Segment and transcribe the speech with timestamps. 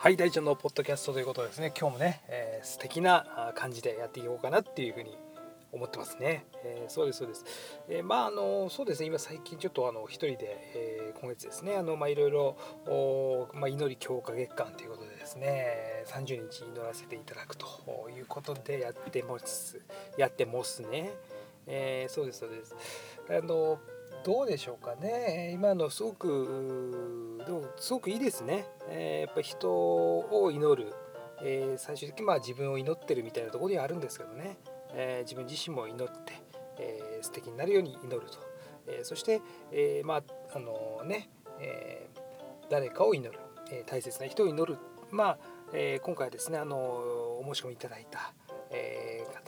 [0.00, 1.72] はい大ちゃんのポッドキャストということですね。
[1.76, 5.18] 今日もね、えー、素敵な感じでやっていこうかなっていうふうに
[5.72, 7.44] 思ってますね、えー、そうですそうです、
[7.88, 9.06] えー、まああのそうですね。
[9.06, 11.74] 今最近ちょっとあの一人で、えー、今月ですね。
[11.74, 12.56] あのまあいろいろ
[13.54, 17.66] まあ、祈り強化月間ということでですね30日祈らせていただくと
[18.16, 19.80] いうことでやってます。
[20.16, 21.10] やってますね、
[21.66, 22.76] えー、そうですそうです。
[23.28, 23.80] あの
[24.24, 25.50] どうでしょうかね。
[25.54, 30.92] 今のすごくでもすごくいいですね、えー、やっぱ人を祈る、
[31.42, 34.58] えー、最終的にまあ自分を祈ってるみたいなところにはあるんですけどね、
[34.92, 36.34] えー、自分自身も祈って、
[36.78, 38.36] えー、素敵になるように祈ると、
[38.86, 39.40] えー、そして、
[39.72, 40.22] えー、まあ
[40.54, 42.20] あのね、えー、
[42.68, 43.40] 誰かを祈る、
[43.72, 44.78] えー、大切な人を祈る。
[45.10, 45.38] まあ、
[45.72, 48.34] えー、今回ですねあのお申し込みいただいた、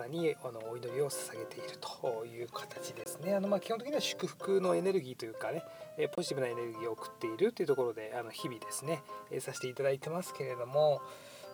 [0.01, 3.35] 方にあのお祈りを捧げているという形ですね。
[3.35, 5.63] あのまあ基本的には祝福のエネルギーというかね、
[5.99, 11.01] えポジティブなエネルギーを送っているというところであの日々ですね、えさせていただいてますけれども、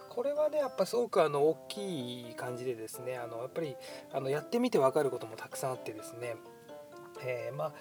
[0.09, 3.77] これはねやっぱすごくあの大きい感じでですねあのやっぱり
[4.13, 6.37] あのやってみて分かることもたくさんあってですね、
[7.23, 7.73] えー、まあ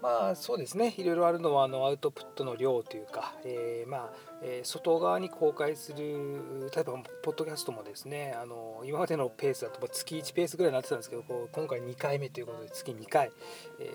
[0.00, 0.94] まあそうですね。
[0.96, 4.10] いろいろあるのはあのアウトプットの量というか、えー、まあ、
[4.42, 13.32] えー、外側に公開する例えばポッドキャストもですねあの今までのペースだと月1ペースぐらいになってたんですけどこう今回2回目ということで月2回、
[13.80, 13.92] え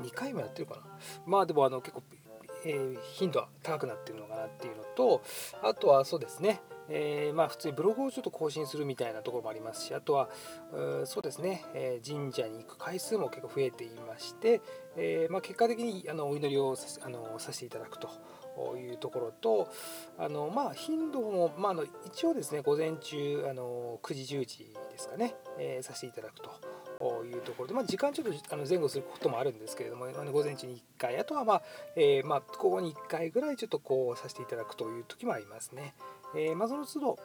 [0.00, 0.80] ー、2回もやってるかな。
[1.26, 2.02] まあでもあの結構、
[2.64, 5.22] え、頻度は高くなってるのかなっていうのと
[5.62, 6.60] あとはそうですね。
[6.88, 10.28] えー、まあ普通にブログをちょっと更新するみたいなところもありますしあとは
[11.04, 14.60] そうですね、えー、神社に行く回数も結構増えていまして、
[14.96, 18.08] えー、まあ、結果的にあのお祈りをあのさせていただくと
[18.76, 19.72] いうところと
[20.18, 24.58] あの、まあ、頻度も、まあ、あの一応ですね午前中あの9時10時
[24.92, 26.50] ですかね、えさせていただくと。
[27.24, 31.62] いうところで、まあ、時間ちょっとあの前後することもあるんですけれども、午前中に1回あとはまあ、
[31.96, 35.94] えー、まあ、午後に1回ぐらいちょっとこうさせていただくという時もありますね。
[36.36, 37.18] えー、まあ、その都度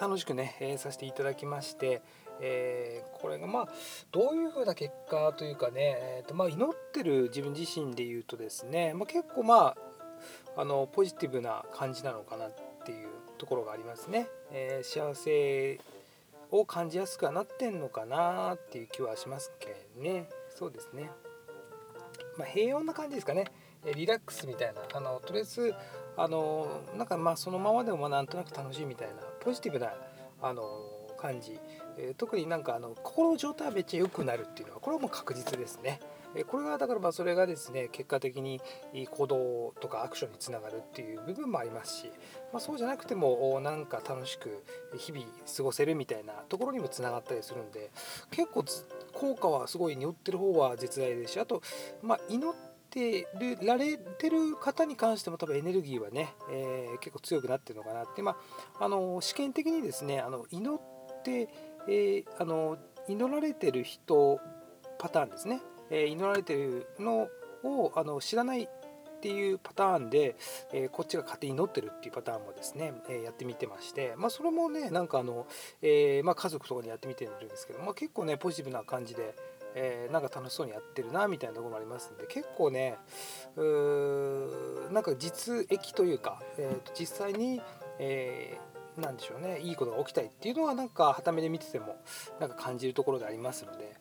[0.00, 2.02] 楽しくね、えー、させていただきまして、
[2.40, 3.68] えー、これがまあ
[4.12, 9.74] どういうふうな結果というかね、えーとまあ、祈ってる自分自身で言うとですね、まあ、結構ま
[10.56, 12.54] ああのポジティブな感じなのかなっ
[12.84, 13.08] ていう
[13.38, 14.28] ところがありますね。
[14.50, 15.80] えー、幸せ
[16.50, 21.10] を感じやすくはなってんのかなっていう気はしますけどねそうですね。
[22.36, 23.46] まあ、平穏な感じですかね。
[23.94, 25.74] リラックスみたいなあのとりあえず
[26.18, 29.92] あのなんかまあそのままでもなんとなく楽しいみたいなポジティブな
[30.42, 30.62] あの
[31.16, 31.58] 感じ、
[31.96, 36.00] えー、特になんかあの心の状態はめっちゃ良くなるっていうのはこれはもう確実ですね。
[36.34, 38.60] えこれがだからまあそれがですね結果的に
[39.10, 42.12] 行動とかアクションにつながるっていう部分もありますし、
[42.52, 44.62] まあ、そうじゃなくてもなんか楽しく
[44.98, 45.24] 日々
[45.56, 47.90] 過ごせるみたいなところにもつながったりするんで
[48.30, 48.64] 結構
[49.14, 51.62] 効果はすごい祈ってる方は絶大ですしあと、
[52.02, 53.28] まあ、祈ってて
[53.62, 58.36] られてる方に関しても多分エネルギーはね、えー、結構強くなってるのかなって、ま
[58.78, 60.80] あ、あの試験的にですねあの祈っ
[61.22, 61.48] て、
[61.88, 62.78] えー、あの
[63.08, 64.40] 祈られてる人
[64.98, 65.60] パターンですね、
[65.90, 67.28] えー、祈られてるの
[67.64, 68.68] をあの知らない
[69.18, 70.36] っていうパターンで、
[70.72, 75.46] えー、こっちが勝手に祈ってるっていうパターンもですね、えー、やってみてまして、まあ、それもねなんかあの、
[75.82, 79.34] えー、まあ、家族とかにやってみてるんですけど、まあ、結構ねポジティブな感じで、
[79.80, 82.96] えー、なんか楽しそうにやってるなみたいなところもありますんで結構ね
[83.56, 87.62] うーなんか実益というか、えー、と実際に、
[88.00, 91.96] えー、なんでしょうねいいことが起きたりっていうのはなんかはためで見てても
[92.40, 93.94] なんか感じるところでありますので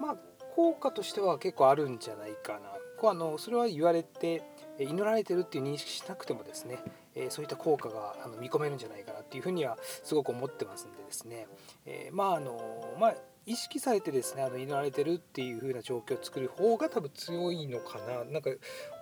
[0.00, 0.16] まあ
[0.54, 2.60] 効果としては結構あるんじゃないかな。
[2.96, 4.42] こうあのそれは言われて
[4.78, 6.78] 祈られてるっていう認識しなくてもですね、
[7.14, 11.48] えそういった効果があの見込めるんじゃないかなっていうふうにはすごく思ってますんでですね、
[11.86, 13.14] えまああのまあ
[13.46, 18.24] 意識されてですねあの祈られてるっていう風な状況を作る方が多分強いのかな。
[18.24, 18.50] なんか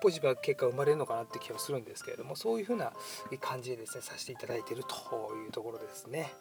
[0.00, 2.92] ポジティブな結果生まれるのかなって気はするんですけれどもそういう風な
[3.40, 6.32] 感じでですねさせていただいてるというところですね。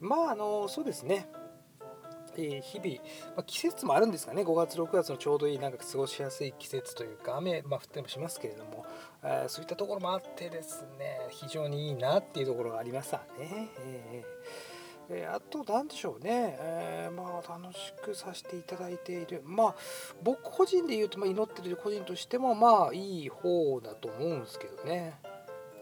[0.00, 1.28] まああのそうですね。
[2.36, 2.96] え日々、
[3.36, 4.42] まあ、季節もあるんですかね。
[4.42, 8.86] 5月6月のちょうどいいなんか過ごしやすい季節というか雨、まあ、降ってもしますけれども、
[9.22, 13.68] え、そういったところもあってですね非常にいいなっていうところがありましたね。
[13.80, 14.71] えー。
[15.14, 19.42] え、あと何でしょうね、えー、まあ楽しくさせていただいている。
[19.44, 19.74] まあ
[20.22, 25.20] 僕個人で言うと、まあ、祈ってる個人としてもまあいい方だと思うんですけどね。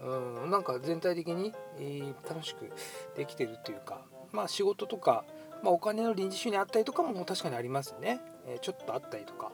[0.03, 2.71] うんなんか全体的に、えー、楽しく
[3.17, 4.01] できてるっていうか
[4.33, 5.25] まあ仕事とか、
[5.63, 9.53] まあ、お金の臨時収入あったりとかも確かにありますね、えちょっとあったりとか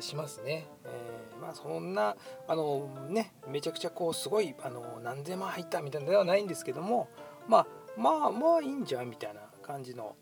[0.00, 0.88] しますね、え
[1.40, 2.16] まあそんな
[2.48, 7.08] あのねめちゃくちゃこうすごいあの何千万入ったみたいなのではないんですけども
[7.46, 7.66] まあ
[7.96, 10.16] まあまあいいんじゃんみたいな感じの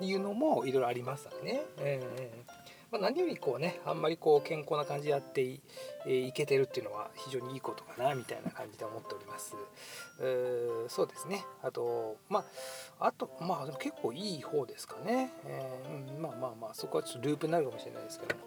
[0.00, 1.62] いうのもいろいろありますね。
[1.78, 2.62] えー
[2.92, 5.62] まあ、何よりこうねあんまりこう健康な感じでやってい,、
[6.04, 9.56] えー、いけてるっていうのは非常にいいことかなみたいな感じで思っております。
[10.20, 12.44] うそうですねあとま
[13.00, 18.42] ああとまあでも結構いい方ですかね、えー、うん、まあまあまあそこはちょっとループになるかもしれないですけども。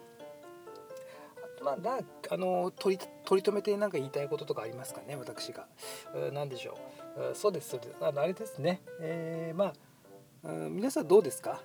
[1.62, 1.98] まあ、な
[2.30, 5.66] あの取り取り留めて何か言いたいこととかありますかね私が。
[6.32, 6.78] 何でしょ
[7.32, 7.34] う。
[7.34, 7.96] そうですそうです。
[8.00, 9.74] あのあれですね、えー、ま
[10.44, 11.60] あ皆さんどうですか？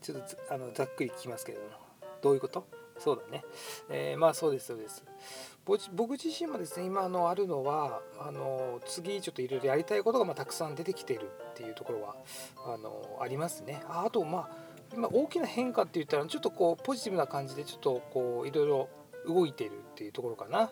[0.00, 1.70] ちょっとあのざっくり聞きますけれども。
[2.22, 2.64] どういうこと？
[2.98, 3.44] そうだね、
[3.90, 5.02] えー、まあそうですそうです。
[5.92, 12.16] 僕自身もですね今のあるのはあの次ちょっといろいろやりたいことがまあたくさん出てきてるっていうところは
[12.64, 13.82] あのありますね。
[13.88, 14.50] ああとまあ
[14.94, 18.88] 今大きな変化って言ったらちょっとこうポジティブな感じでちょっとこういろいろ
[19.26, 20.70] 動いてるっていうところかな。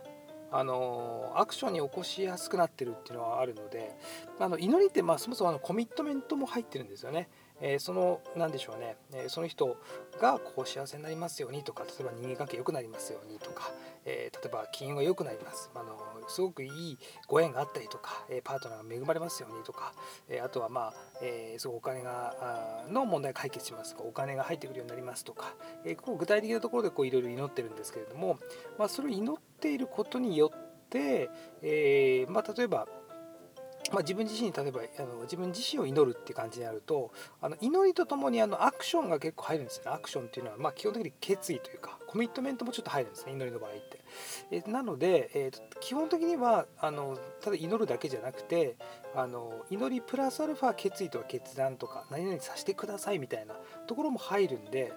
[0.52, 3.96] あのアクションに起こしやすくなってるっていうのはあるので
[4.38, 7.28] あの祈りってまあそもそもあのコミットメントも入ってるんですよね。
[7.60, 9.76] えー、その何でしょうね、えー、その人
[10.20, 13.72] がこう幸せになりますようにとか例えば人間関係良くなりますようにとか、
[14.04, 15.70] えー、例えば金運が良くなります。
[15.74, 15.98] あの
[16.28, 19.92] すごくいいご縁があったりとか、えパートナーが恵まれますようにとか、
[20.28, 25.54] えあとはまあ、えすごくお金がの問題解決しますとかお金が入ってくるようになりますとか、
[25.84, 28.38] えこう具体的なところでいろいろ祈ってるんですけれども、
[28.78, 31.30] まあ、それを祈っていることによって、
[31.62, 32.86] えまあ、例えば
[33.92, 37.10] まあ、自分自身に例えばあの自分自身を祈るって感じになると
[37.40, 44.00] あの祈りとともにあのアクションが結構入るんですよねアクションっていうのは、まあ、基本的に決意というかコミットメントもちょっと入るんですね祈りの場合って。
[44.50, 48.76] えなので、えー、基本的にはあのただ祈るだけじゃなくて
[49.14, 53.54] あの祈りプラスアルファ決意とか決断とか何々させてくださいみたいな
[53.86, 54.92] ところも入るんで、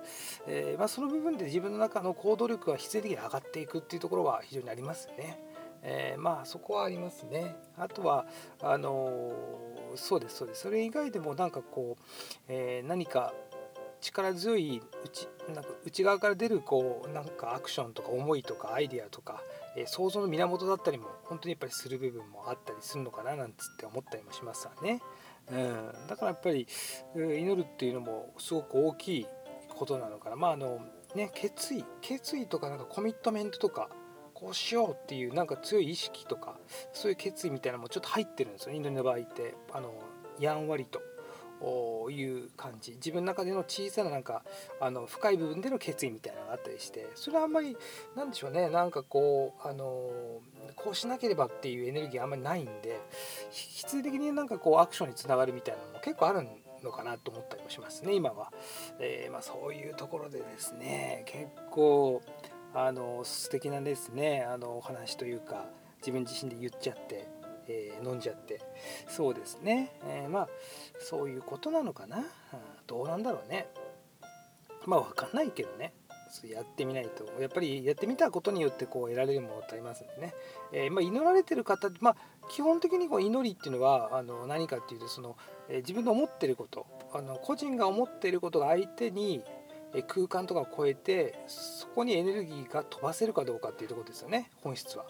[0.47, 5.52] えー、まあ、その部分で自分の中の行動力が必然的に上がっていくっていうところは非常にありますよね。
[5.83, 7.55] えー、まあそこはありますね。
[7.77, 8.25] あとは
[8.61, 12.03] あのー、そうですそうですそれ以外でもなんかこう、
[12.47, 13.33] えー、何か
[13.99, 19.41] 力強い内なんか内側から出るこうなんかアクションとか思いとかアイデアとか、
[19.77, 25.01] えー、想像の源だったりも本当にやっぱりする部分もあったりするのかななんつって思ったりもしますわね。
[25.51, 26.67] うん、だからやっぱり
[27.15, 29.27] 祈るっていうのもすごく大きい
[29.67, 30.35] ことなのかな。
[30.35, 30.79] まああの
[31.15, 33.89] ね決意決意とかなんかコミットメントとか
[34.43, 36.57] こうしようっていうなんか強い意識とか
[36.91, 39.93] そういう決意みたいなのもちょっと入ってるんですよインドネの場合ってあの
[40.37, 41.01] やんわりと。
[42.11, 42.91] いう感じ。
[42.95, 44.43] 自分の中での小さななんか
[44.81, 47.77] あの深い部分での決意みたいなのがあったりしてそれはあんまり
[48.17, 48.67] なんでしょうね。
[48.67, 50.11] なんかこうあの
[50.75, 52.99] こうしなければっていうエネルギーあんまりないんで
[53.49, 56.45] 必然的になんかこうアクションにつながるみたいなのも結構ある
[56.83, 58.51] のかなと思ったりもしますね今は、
[58.99, 62.21] えー、まあ、そういうところでですね結構
[62.73, 65.65] あの素敵なですねあのお話というか
[65.97, 67.27] 自分自身で言っちゃって、
[67.67, 68.59] えー、飲んじゃって。
[69.07, 70.47] そうですね、えー、まあ
[70.99, 72.23] そういうことなのかな、うん、
[72.87, 73.67] どうなんだろうね。
[74.85, 75.93] まあ分かんないけどね。
[76.43, 77.25] やってみないと。
[77.39, 80.33] やっぱりやってみたことによってこう得られるものってありますんでね、
[80.71, 82.15] えー、まあ、祈られてる方まあ
[82.49, 85.37] 基本的にこう祈りっていうのはあの何かっていうとその、
[85.69, 89.43] え自分の思ってることあの個人が思っていることが相手に
[90.01, 95.05] 空間とかを超えてそこにエネルギーが飛ばせるかどうかっていうとこですよね本質は。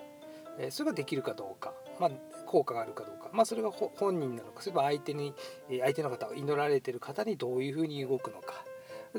[0.69, 2.11] それができるかどうか、まあ、
[2.45, 5.33] 効果があるかどうか、まあ、それが本人なのかそれば相手に
[5.67, 8.65] 相手の方祈られてる方にどういうふうに動くのか。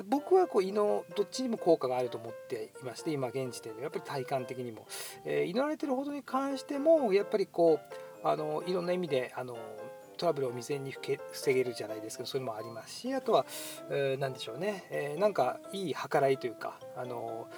[0.08, 4.88] 僕はこう祈どっちにも効果があると思っていまして今現時点でやっぱり体感的にも、
[5.24, 7.78] えー、祈られてるほどに関してもやっぱりこ
[8.24, 9.56] うあのいろんな意味であの
[10.16, 10.94] トラブルを未然に
[11.32, 13.46] 防げるじゃないですけどそれもありますしあとは
[14.18, 17.48] 何でしょうね、えー、なんかいい計らいというかあの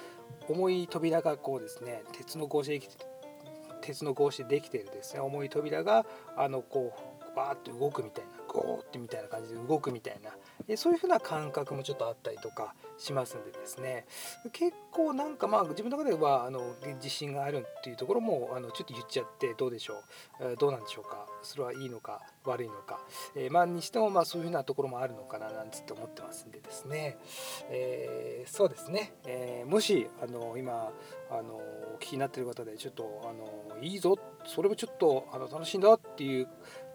[0.49, 2.81] 重い扉がこうですね鉄の格子で
[3.81, 5.19] 鉄の格子でできてるですね。
[5.19, 10.31] 重い扉があのこうバーッと動くみたいなゴーってみたいな感じで動くみたいな
[10.75, 14.05] そういうふうな感覚もちょっとあったりとかしますんでですね。
[14.51, 19.93] 結構なんかまあ自分の中ではあの自信があるっていうところもあのちょっと言っちゃってどうでしょ
[20.41, 20.55] う。
[20.57, 21.27] どうなんでしょうか。
[21.43, 22.99] それはいいのか悪いのか、
[23.35, 27.17] えー、まあにしてもまあそういうふうなところもあるのかななんつって思ってますんでですね、
[27.69, 30.91] えー、そうですね、え、もしあの今
[31.29, 36.47] あのお聞きになってる方でちょっとあのいいぞそれもちょっとあの楽しいんだっていう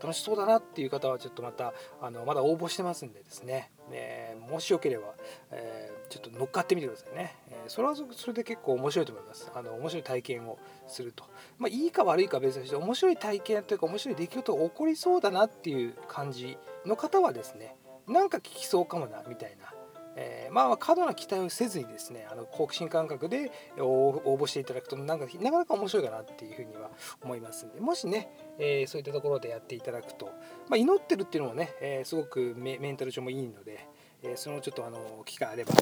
[0.03, 5.15] 楽しそうだなっていう方はちょっとまたあのまだ応募してますんでですね、え、もしよければ、
[5.51, 9.51] えー、ちょっと乗っかってみてくださいね、えー、それはそれで結構面白いと思います。
[9.55, 11.25] あの面白い体験をすると。
[11.59, 17.77] まあいいか悪いか別として面白い体験というか面白い出来事が起こりそうだなっていう感じの方はですね
[18.09, 19.73] なんか聞きそうかもなみたいな
[20.17, 26.91] えー、まあ過度な期待をせずにですねあの好奇心感覚で応募していただくとなんかなかなか面白いかなっていうふうには
[27.23, 28.29] 思いますんでもしね、
[28.59, 30.27] えー、そういったところでやっていただくと、
[30.69, 33.87] まあ、祈ってるっていうのもね、えー、すごくメンタル上もいいので、
[34.23, 35.73] えそのちょっとあの機会あれば、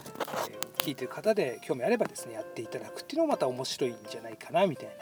[0.48, 4.92] え聞いてる方で興味あればですねやっていただくっていうのもまた面白いんじゃないかなみたいな、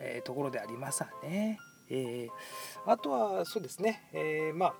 [0.00, 1.58] えところでありますわね。
[1.90, 2.28] え、
[2.86, 4.74] あとはそうですね、え、まあ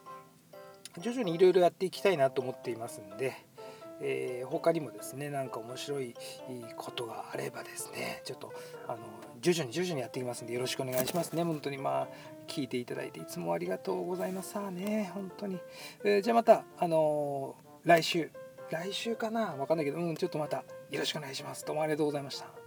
[1.00, 3.34] 徐々にいろいろやっていきたいなと思っていますんで、
[4.00, 6.14] えー、他にもですね何か面白い
[6.76, 8.52] ことがあればですねちょっと
[8.86, 8.98] あの
[9.40, 11.42] 徐々に徐々にやっていきますんでよろしくお願いしますね。
[11.44, 12.08] 本当にまあ
[12.46, 15.58] 聞いていただいていつもありがとうございますさあね本当に、
[16.04, 18.30] えー、じゃあまたあのー、来週。
[18.70, 19.54] 来週かな？
[19.54, 20.58] わかんないけどうんちょっとまた
[20.90, 21.64] よろしくお願いします。
[21.64, 22.57] どうもありがとうございました。